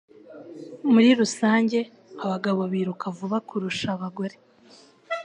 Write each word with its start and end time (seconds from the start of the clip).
Muri 0.91 1.09
rusange, 1.19 1.79
abagabo 2.23 2.61
biruka 2.71 3.05
vuba 3.17 3.37
kurusha 3.47 3.87
abagore. 3.95 4.35